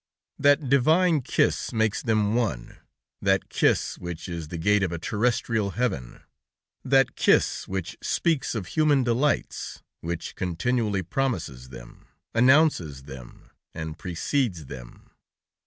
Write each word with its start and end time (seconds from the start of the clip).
That 0.39 0.67
divine 0.67 1.21
kiss 1.21 1.71
makes 1.71 2.01
them 2.01 2.33
one, 2.33 2.77
that 3.21 3.49
kiss, 3.49 3.99
which 3.99 4.27
is 4.27 4.47
the 4.47 4.57
gate 4.57 4.81
of 4.81 4.91
a 4.91 4.97
terrestrial 4.97 5.73
heaven, 5.77 6.23
that 6.83 7.15
kiss 7.15 7.67
which 7.67 7.95
speaks 8.01 8.55
of 8.55 8.65
human 8.73 9.03
delights, 9.03 9.83
which 9.99 10.33
continually 10.35 11.03
promises 11.03 11.69
them, 11.69 12.07
announces 12.33 13.03
them, 13.03 13.51
and 13.75 13.95
precedes 13.95 14.65
them. 14.65 15.11